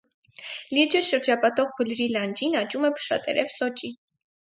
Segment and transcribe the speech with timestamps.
[0.77, 3.97] Լիճը շրջապատող բլրի լանջին աճում է փշատերև սոճի։